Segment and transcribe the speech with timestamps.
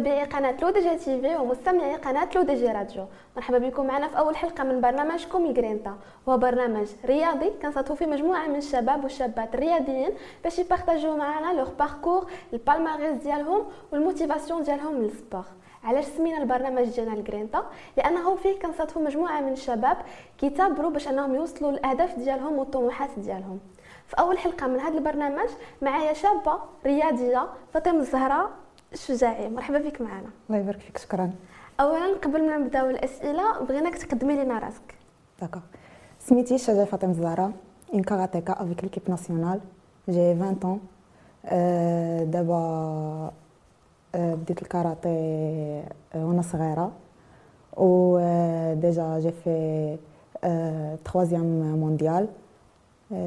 [0.00, 3.04] متابعي قناة L'ODJ TV ومستمعي قناة L'ODJ Radio.
[3.36, 5.94] مرحبا بكم معنا في أول حلقة من برنامجكم الجرينتا
[6.26, 10.10] وهو برنامج رياضي كنستاضفو فيه مجموعة من الشباب والشابات الرياضيين
[10.44, 15.44] باش يبارطاجيو معنا leur parcours ال palmarès ديالهم وال motivation ديالهم لل sport
[15.84, 19.96] علاش سمينا البرنامج ديالنا الجرينتا لأنه فيه كنستاضفوا مجموعة من الشباب
[20.38, 23.58] كيثابروا باش أنهم يوصلوا للأهداف ديالهم والطموحات ديالهم.
[24.08, 25.48] في أول حلقة من هذا البرنامج
[25.82, 28.50] معايا شابة رياضية فاطمة الزهراء
[28.92, 30.30] الشجاعي مرحبا بك معنا.
[30.48, 31.30] الله يبارك فيك شكرا.
[31.80, 34.94] اولا قبل ما نبداو الاسئله بغيناك تقدمي لنا رأسك.
[35.40, 35.62] d'accord.
[36.18, 37.52] سميتي الشجاعي فاطمة الزهراء
[37.94, 39.60] une karatéka avec l'équipe nationale
[40.08, 40.80] j'ai 20 ans
[42.30, 43.32] دابا
[44.14, 45.08] بديت الكاراتي
[46.14, 46.92] وأنا صغيره
[47.76, 48.18] و
[48.74, 49.96] déjà j'ai fait
[51.04, 52.28] troisième mondiale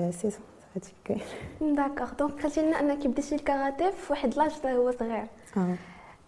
[0.09, 0.31] c'est
[0.75, 5.28] هادشي كاين d'accord donc قلتي لنا أنك بديتي الكاراتيه في واحد l'âge هو صغير.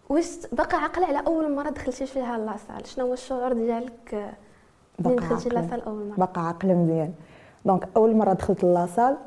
[0.09, 4.33] واش باقا عاقله على أول مرة دخلتي فيها la salle؟ شنو هو الشعور ديالك؟
[4.99, 7.13] ملي دخلتي la salle أول مرة؟ باقا عاقله مزيان.
[7.65, 9.17] donc أول مرة دخلت la salle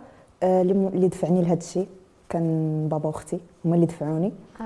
[0.43, 1.89] آه، اللي دفعني لهذا الشيء
[2.29, 4.33] كان بابا وأختي هما اللي دفعوني.
[4.61, 4.65] آه.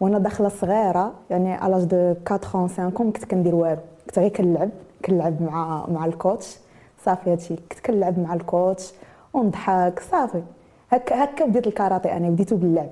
[0.00, 3.80] وأنا داخلة صغيرة يعني على de 4 5 كنت كندير والو.
[4.06, 4.70] كنت غير كنلعب
[5.04, 6.56] كنلعب مع مع ال coach
[7.04, 7.56] صافي هادشي.
[7.56, 8.92] كنت كنلعب مع ال coach
[9.32, 10.42] ونضحك صافي.
[10.90, 12.90] هكا هكا بديت الكاراتي أنا بديتو باللعب.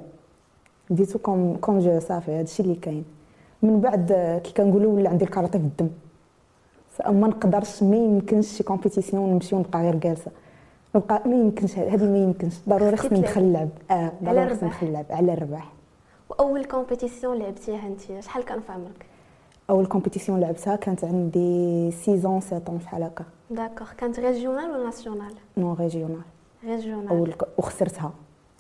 [0.91, 3.05] بديتو comme comme jeu صافي هادشي اللي كاين.
[3.63, 4.13] من بعد
[4.45, 5.89] كي كنقولوا ولا عندي الكاراتي في الدم.
[7.07, 10.31] ما نقدرش ما يمكنش شي compétition نمشي ونبقى غير جالسة.
[10.97, 12.55] نبقى ما يمكنش هذه ما يمكنش.
[12.69, 15.73] ضروري خصني ندخل اللعب آه ضروري خصني ندخل اللعب على الرباح
[16.31, 19.07] وأول compétition لعبتيها أنت؟ شحال كان في عمرك؟
[19.71, 23.25] أول compétition لعبتها كانت عندي 6 7 طون شحال هكا.
[23.51, 26.21] d'accord كانت régionale ولا nationale non régionale
[26.65, 28.13] régionale أول وخسرتها.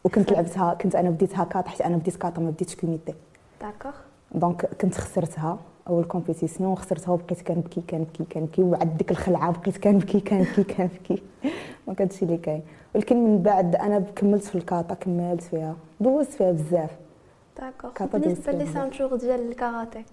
[0.04, 3.14] وكنت لعبتها كنت أنا بديتها كاتا حيت أنا بديت كاتا ما بديتش كوميتي.
[3.60, 3.92] d'accord.
[4.34, 10.20] donc كنت خسرتها أول compétition خسرتها وبقيت كنبكي كنبكي كنبكي وعاد ديك الخلعة بقيت كنبكي
[10.20, 11.22] كنبكي كنبكي.
[11.88, 12.62] ما كانش اللي كاين.
[12.94, 15.76] ولكن من بعد أنا كملت في الكاتا كملت فيها.
[16.00, 16.90] دوزت فيها بزاف.
[17.60, 18.06] d'accord.
[18.06, 20.04] بالنسبة لي ceintures ديال الكاراتيه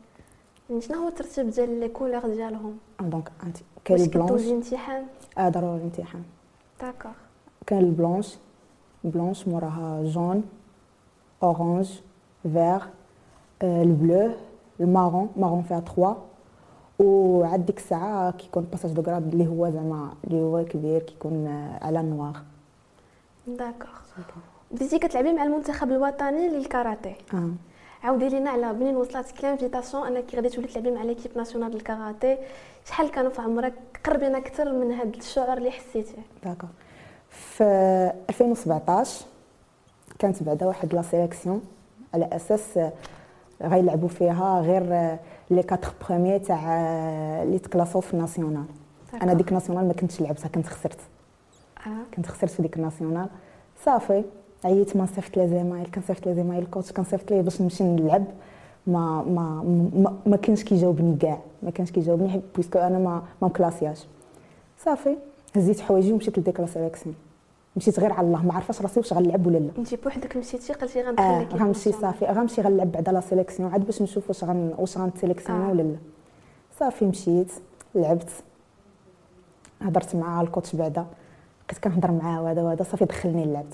[0.69, 5.03] يعني شنو هو الترتيب ديال les couleurs ديالهم؟ donc أنت كاين ال blanche امتحان
[5.37, 6.23] آه ضروري امتحان
[6.81, 7.11] d'accord.
[7.67, 8.37] كاين ال blanche
[9.09, 10.43] blanche موراها jaune
[11.43, 11.89] orange
[12.43, 12.81] verte
[13.63, 14.31] ال bleue
[14.79, 16.17] ال marron marron فيها 3
[16.99, 21.47] وعاد ديك الساعة كيكون passage de grade اللي هو زعما اللي هو كبير كيكون
[21.81, 22.37] على ال noire
[23.47, 23.89] d'accord
[24.71, 27.49] بديتي كتلعبي مع المنتخب الوطني للكاراتيه آه
[28.03, 32.39] عاودي لينا على منين وصلتك l'invitation انك غادي تولي تلعبي مع l'équipe nationale الكاراتيه
[32.85, 33.73] شحال كانوا في عمرك
[34.05, 36.69] قربينا أكثر من هذا الشعور اللي حسيتيه d'accord
[37.29, 37.63] في
[38.29, 39.25] 2017
[40.19, 41.61] كانت بعدا واحد la sélection
[42.13, 42.79] على أساس
[43.61, 45.17] غيلعبوا فيها غير
[45.51, 46.59] les quatre premiers تاع
[47.43, 48.65] اللي تكلاسو في ال national
[49.21, 50.99] أنا ديك ال national ما كنتش لعبتها كنت خسرت.
[51.87, 51.89] آه.
[52.15, 53.29] كنت خسرت في ديك ال national
[53.85, 54.23] صافي.
[54.65, 58.23] عييت ما صيفط les emails كنصيفط les emails ال coach كنصيفط ليه باش نمشي نلعب.
[58.87, 59.63] ما ما
[59.95, 61.37] ما, ما كانش كيجاوبني كاع.
[61.63, 64.05] ما كانش كيجاوبني puisque أنا ما ما مكلاسياش
[64.79, 65.15] صافي.
[65.57, 67.15] هزيت حوايجي ومشيت لديك sélection
[67.75, 69.71] مشيت غير على الله ما عارفاش راسي واش غنلعب ولا لا.
[69.77, 73.71] انت بوحدك مشيتي قلتي غندخل آه غنمشي صافي غنمشي غنلعب بعدا la sélection.
[73.71, 75.69] عاد باش نشوف واش غن واش غنتسيليكسيونا آه.
[75.69, 75.95] ولا لا.
[76.79, 77.51] صافي مشيت
[77.95, 78.29] لعبت.
[79.81, 81.05] هضرت مع ال coach بعدا.
[81.67, 82.83] بقيت كنهضر معاه وهذا وهذا.
[82.83, 83.73] صافي دخلني لعبت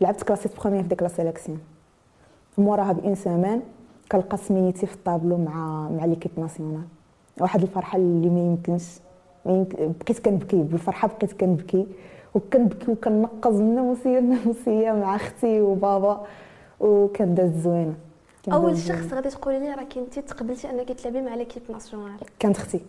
[0.00, 1.58] لعبت كلاسيت première في ديك la sélection.
[2.58, 3.62] موراها une semaine
[4.12, 6.82] كنلقى سميتي في الطابلو مع مع l'équipe nationale.
[7.40, 8.84] واحد الفرحة اللي ما يمكنش
[9.46, 11.86] بقيت كنبكي بالفرحة بقيت كنبكي.
[12.34, 16.26] وكنبكي وكنقز من ناموسيه لناموسيه مع أختي وبابا.
[16.80, 17.94] وكانت زوينة
[18.52, 18.78] أول.
[18.78, 22.80] شخص غادي تقولي لي راك انت تقبلتي أنك تلعبي مع l'équipe nationale؟ كانت أختي.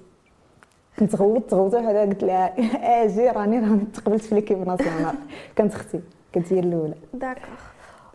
[0.99, 2.53] كنت غوت غوت وحده قلت لها
[3.03, 5.15] آجي راني راني تقبلت في l'équipe nationale.
[5.55, 5.99] كانت أختي
[6.33, 6.93] كانت هي الأولى.
[7.13, 7.72] d'accord.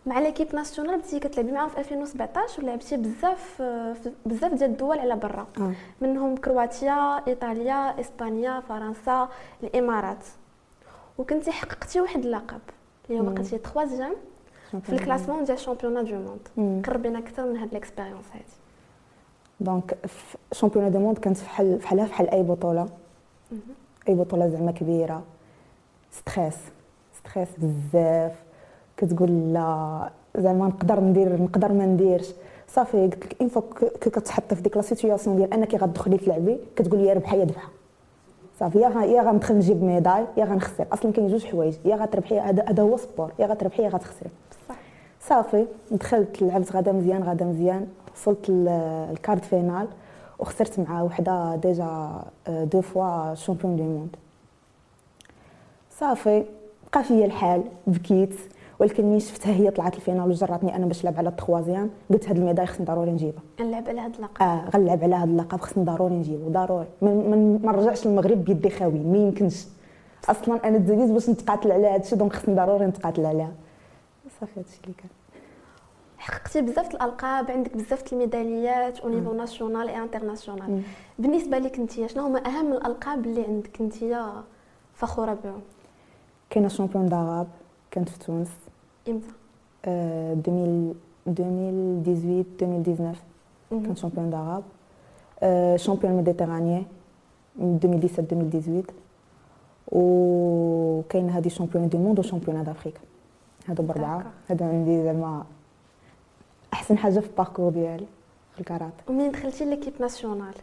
[0.09, 3.61] مع l'équipe nationale بديتي كتلعبي معاهم في 2017 ولعبتي بزاف
[4.25, 5.47] بزاف ديال الدول على برا.
[5.57, 5.73] آه.
[6.01, 9.29] منهم كرواتيا إيطاليا إسبانيا فرنسا
[9.63, 10.25] الإمارات.
[11.17, 12.59] وكنتي حققتي واحد اللقب
[13.09, 13.25] اللي هو.
[13.25, 14.15] بقيتي troisième
[14.83, 16.83] في ال classement ديال ال championnat du monde.
[16.85, 18.43] قربينا أكثر من هاد l'expérience هادي.
[19.59, 22.89] donc في championnat du monde كانت فحال بحالها بحال أي بطولة.
[24.07, 25.23] أي بطولة زعما كبيرة.
[26.11, 26.57] stress.
[27.17, 28.48] stress بزاف.
[28.99, 32.33] كتقول لا زعما نقدر ندير نقدر ما نديرش.
[32.67, 33.61] صافي قلت لك fois
[34.03, 37.69] que كتحط في ديك la situation ديال أنك غتدخلي تلعبي كتقول يا ربحه يا ذبحة.
[38.59, 40.85] صافي يا يا غندخل نجيب médaille يا غنخسر.
[40.93, 44.29] أصلا كاين جوج حوايج يا غتربحي هذا هو sport يا غتربحي يا غتخسري.
[45.21, 48.45] صافي دخلت لعبت غدا مزيان غدا مزيان وصلت
[49.11, 49.87] ال quart de finale
[50.39, 54.15] وخسرت مع وحدة déjà deux fois championne du monde
[55.99, 56.45] صافي
[56.93, 58.35] بقى فيا الحال بكيت.
[58.79, 62.29] ولكن ملي شفتها هي طلعت ال finale وجراتني أنا باش نلعب على ال troisième قلت
[62.29, 63.41] هاد ال médaille خصني ضروري نجيبها.
[63.59, 64.41] نلعب على هاد اللقب.
[64.41, 69.17] آه غنلعب على هاد اللقب خصني ضروري نجيبو ضروري ما نرجعش للمغرب بيدي خاويين ما
[69.17, 69.65] يمكنش.
[70.29, 73.51] أصلا أنا تزيد باش نتقاتل على هادشي donc خصني ضروري نتقاتل عليها.
[74.39, 75.09] صافي هادشي اللي كان.
[76.17, 80.81] حققتي بزاف الألقاب عندك بزاف الميداليات au niveau national et international
[81.19, 83.95] بالنسبة لك أنت شنو هما أهم الألقاب اللي عندك أنت
[84.93, 85.61] فخورة بهم؟
[86.49, 87.47] كاينة championne d'arabe
[87.91, 88.49] كانت في تونس.
[89.07, 89.27] إمتى؟
[89.85, 90.95] 2018
[91.27, 93.15] 2019
[93.71, 94.63] كانت championne d'arabe
[95.77, 96.83] championne méditerranée
[97.59, 98.83] 2017 2018
[99.91, 102.99] وكاين هذه championne du monde و championne d'Afrique
[103.67, 104.23] هادو بربعة.
[104.49, 105.45] هادو عندي زعما
[106.73, 108.05] أحسن حاجة في ال parcours ديالي
[108.53, 108.93] في الكاراتي.
[109.07, 110.53] ومين دخلتي l'équipe nationale؟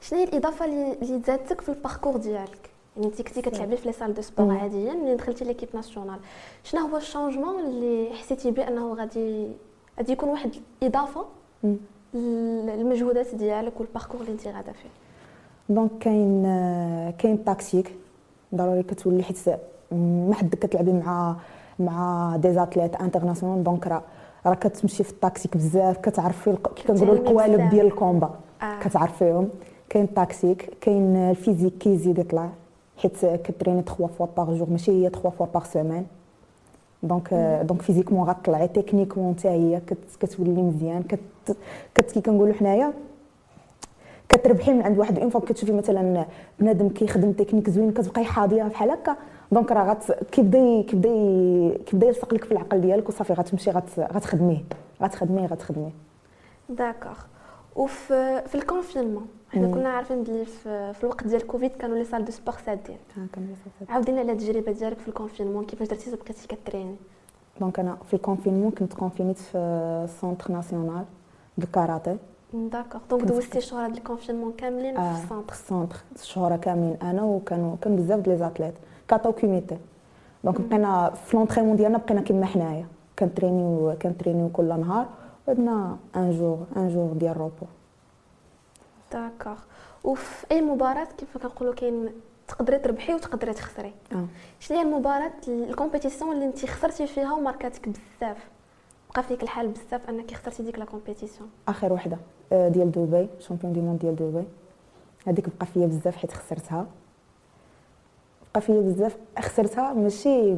[0.00, 3.92] شنو هي الإضافة اللي زادتك في ال parcours ديالك؟ يعني انت كنتي كتلعبي في les
[3.92, 6.18] salles de sport عاديا ملي دخلتي l'équipe nationale
[6.64, 9.48] شنو هو ال changement اللي حسيتي بانه غادي
[9.98, 10.50] غادي يكون واحد
[10.82, 11.24] الاضافه
[12.14, 14.88] للمجهودات ديالك وال parcours اللي انت غاده فيه
[15.68, 16.42] donc كاين
[17.18, 17.94] كاين tactique
[18.54, 19.38] ضروري كتولي حيت
[19.92, 21.36] ما حد كتلعبي مع
[21.78, 24.02] مع des athlètes internationales donc راه
[24.46, 28.30] راه كتمشي في ال tactique بزاف كتعرفي كي كنقولوا القوالب ديال ال combat
[28.62, 28.78] آه.
[28.80, 29.48] كتعرفيهم
[29.88, 32.50] كاين ال tactique كاين ال physique كيزيد يطلع
[32.96, 36.06] حيت كتريني 3 fois par jour ماشي هي 3 fois par semaine.
[37.02, 39.80] donc donc physiquement غطلعي techniquement حتى هي
[40.20, 41.02] كتولي مزيان.
[41.94, 42.92] كت كي كنقولوا حنايا
[44.28, 45.18] كتربحي من عند واحد.
[45.18, 46.26] une fois كتشوفي مثلا
[46.60, 49.16] بنادم كيخدم تكنيك زوين كتبقاي حاضية بحال هكا
[49.52, 54.64] donc راه غت كيبدا كيبدا كيبدا يلصق لك في العقل ديالك وصافي غتمشي غت غتخدميه
[55.02, 55.92] غتخدميه غتخدميه.
[56.68, 57.18] d'accord
[57.76, 62.24] وفي في ال confinement حنا كنا عارفين بلي في, الوقت ديال كوفيد كانوا les salles
[62.24, 62.96] de sport سادين.
[63.88, 66.96] عاودينا على التجربة ديالك في ال confinement كيفاش درتي بقيتي كتريني؟
[67.60, 71.04] donc أنا في ال confinement كنت كونفينيت في سونتر ناسيونال
[71.58, 72.16] دو كاراتي
[72.54, 73.00] داكوغ.
[73.10, 77.96] دونك دوزتي الشهور ديال ال confinement كاملين في السونتر السونتر الشهور كاملين أنا وكانوا كان
[77.96, 78.74] بزاف ديال les athlètes
[79.08, 79.78] kata kumité
[80.44, 82.86] donc بقينا في l'entraînement ديالنا بقينا كيما حنايا.
[83.18, 85.06] كنترينيو كنترينيو كل نهار.
[85.48, 87.66] عندنا un jour un jour ديال روبو
[89.14, 89.58] داكوغ.
[90.04, 92.08] وفي أي مباراة كيف كنقولوا كاين
[92.48, 93.92] تقدري تربحي وتقدري تخسري.
[94.60, 98.36] شنو هي المباراة ال compétition اللي انت خسرتي فيها وماركاتك بزاف؟
[99.14, 101.50] بقى فيك الحال بزاف أنك خسرتي ديك la compétition.
[101.68, 102.16] آخر وحدة
[102.50, 104.44] ديال دبي champion du monde ديال دبي.
[105.26, 106.86] هذيك بقى فيا بزاف حيت خسرتها.
[108.54, 110.54] بقى فيا بزاف خسرتها ماشي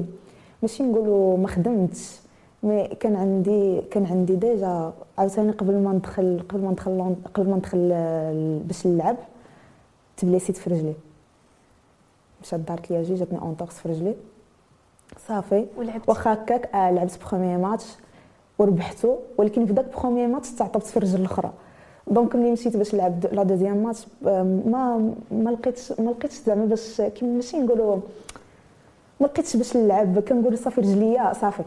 [0.62, 2.20] ماشي نقولوا ما خدمتش.
[2.62, 7.56] mais كان عندي كان عندي déjà عاوتاني قبل ما ندخل قبل ما ندخل قبل ما
[7.56, 7.88] ندخل
[8.64, 9.16] باش نلعب
[10.16, 10.94] تبليسيت في رجلي.
[12.42, 14.14] مشات دارت ليا جي جاتني une entorse في رجلي.
[15.28, 15.66] صافي.
[16.08, 17.84] واخا هكاك آه لعبت premier match
[18.58, 21.52] وربحتو ولكن في داك premier match تعطبت في الرجل الأخرى.
[22.06, 27.00] donc ملي مشيت باش نلعب la deuxième match ما ما لقيتش ما لقيتش زعما باش
[27.00, 27.96] كيما ماشي نقولوا
[29.20, 31.62] ما لقيتش باش نلعب كنقول صافي رجليا صافي.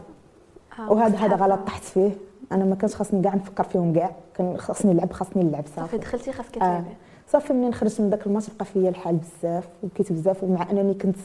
[0.88, 2.10] وهذا هذا غلط طحت فيه.
[2.52, 5.98] أنا ما كانش خاصني كاع نفكر فيهم كاع كان خاصني نلعب خاصني نلعب صافي.
[5.98, 6.92] دخلتي خاصك تلعبي آه.
[7.28, 11.16] صافي منين خرجت من داك الماتش؟ بقى فيا الحال بزاف وبكيت بزاف ومع أنني كنت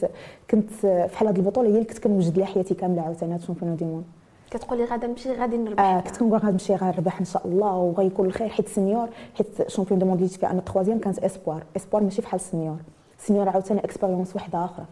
[0.50, 4.04] كنت فحال هذه البطولة هي اللي كنت كنوجد لها حياتي كاملة عاوتاني champion du monde.
[4.50, 8.26] كتقولي غادا نمشي غادي نربح آه كنت كنقول غادي نمشي غنربح إن شاء الله وغيكون
[8.26, 8.48] الخير.
[8.48, 12.40] حيت senior حيت champion du monde اللي فيها أنا troisième كانت espoir espoir ماشي بحال
[12.40, 12.76] senior.
[13.18, 14.86] senior عاوتاني expérience وحدة آخرى.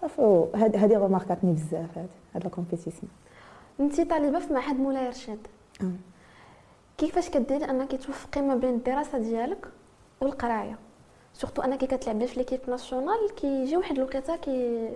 [0.00, 3.10] صافي هذه ماركاتني بزاف هاد هاد la compétition
[3.80, 5.46] انت طالبه في معهد مولاي رشاد.
[5.82, 5.92] آه.
[6.98, 9.66] كيفاش كديري أنك توفقي ما بين الدراسة ديالك
[10.20, 10.78] والقراية؟
[11.34, 14.88] surtout أنك كتلعبي في l'équipe nationale كيجي واحد الوقيتة كي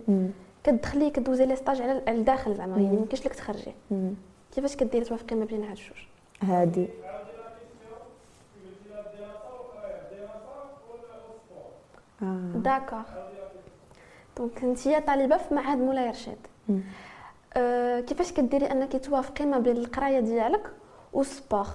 [0.65, 3.73] كتدخلي كدوزي les stages على الداخل زعما يعني ميمكنش لك تخرجي.
[4.55, 5.99] كيفاش كديري توافقي ما بين هاد الجوج
[6.43, 6.89] هادي.
[12.23, 12.53] آه.
[12.55, 13.03] d'accord.
[14.37, 16.39] donc انتيا طالبه في معهد مولاي رشاد.
[16.71, 16.75] أه
[18.07, 20.71] كيفاش كديري انك توافقي ما بين القرايه ديالك
[21.13, 21.67] وال sport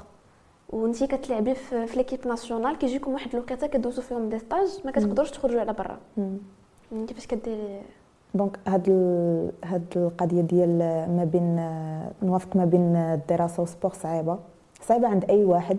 [0.70, 5.60] وانتي كتلعبي في, l'équipe nationale كيجيكم واحد الوقيته كدوزو فيهم des stages ما كتقدروش تخرجوا
[5.60, 5.98] على برا.
[7.08, 7.82] كيفاش كديري؟
[8.34, 9.52] donc هاد ال...
[9.64, 10.78] هاد القضية ديال
[11.18, 11.56] ما بين
[12.24, 14.40] نوافق ما بين الدراسة وال sport صعيبة.
[14.82, 15.78] صعيبة عند أي واحد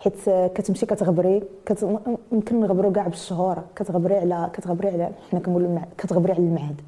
[0.00, 1.98] حيت كتمشي كتغبري كت...
[2.32, 3.62] يمكن نغبروا كاع بالشهور.
[3.76, 6.80] كتغبري على كتغبري على حنا كنقولوا كتغبري على المعهد.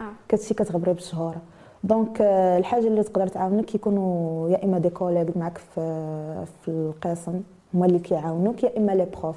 [0.00, 0.04] آه.
[0.28, 1.34] كتمشي كتغبري بالشهور.
[1.86, 5.80] donc آه، الحاجة اللي تقدر تعاونك يكونوا يا إما des collègues معك في
[6.62, 7.40] في القسم
[7.74, 9.36] هما اللي كيعاونوك يا إما les profs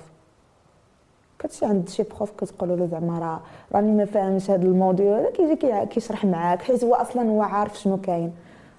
[1.40, 3.40] كتمشي عند شي prof كتقول له زعما راه
[3.76, 7.98] راني ما فاهمش هذا الموضوع هذا كيجي كيشرح معاك حيت هو أصلا هو عارف شنو
[7.98, 8.32] كاين.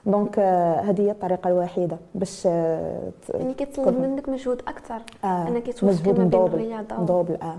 [0.07, 5.79] donc آه، هذه هي الطريقة الوحيدة باش آه، يعني كيطلب منك مجهود أكثر آه انك
[5.79, 6.97] توفقي ما بين الرياضة.
[7.03, 7.57] مدوبل آه.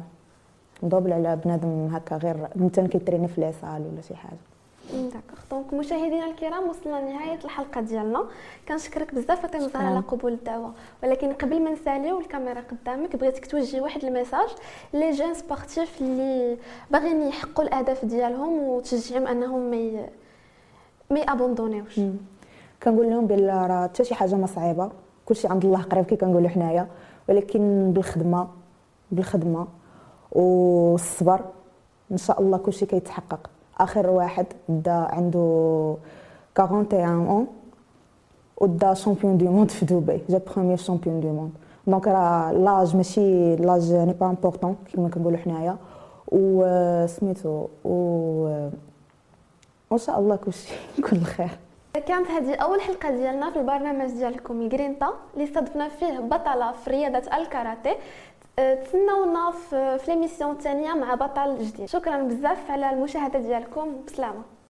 [0.84, 4.38] مدوبل على بنادم هكا غير مثلا كيتريني في لي ولا شي حاجة.
[4.92, 8.26] d'accord donc مشاهدينا الكرام وصلنا لنهاية الحلقة ديالنا.
[8.68, 10.74] كنشكرك بزاف فاطمه زهره على قبول الدعوة.
[11.04, 14.50] ولكن قبل ما نساليو الكاميرا قدامك بغيتك توجهي واحد ال message.
[14.94, 16.58] les jeunes sportifs اللي
[16.92, 20.08] باغيين يحققوا الأهداف ديالهم وتشجعهم أنهم ما
[21.10, 22.00] ما يأبوندونيوش.
[22.84, 24.92] كنقول لهم بلا راه حتى شي حاجة ما صعيبة.
[25.26, 26.88] كلشي عند الله قريب كي كنقولوا حنايا.
[27.30, 28.48] ولكن بالخدمة
[29.12, 29.68] بالخدمة.
[30.32, 31.42] والصبر.
[32.12, 33.50] إن شاء الله كلشي كيتحقق.
[33.82, 35.96] آخر واحد دا عنده
[36.60, 37.48] 41 ans
[38.62, 40.22] ودا champion du monde في دبي.
[40.30, 41.52] جا premier champion du monde
[41.88, 45.78] donc راه l'âge ماشي l'âge n'est pas important كيما كنقولوا حنايا
[46.32, 46.64] و
[47.08, 47.94] سميتو و
[49.90, 50.74] وان شاء الله كلشي
[51.10, 51.50] كل خير
[51.94, 57.38] كانت هذه أول حلقة ديالنا في البرنامج ديالكم الجرينتا اللي استضفنا فيه بطلة في رياضة
[57.38, 57.98] الكاراتيه.
[58.84, 61.86] تسناونا في l'émission الثانية مع بطل جديد.
[61.86, 64.06] شكرا بزاف على المشاهدة ديالكم.
[64.08, 64.61] بسلامة.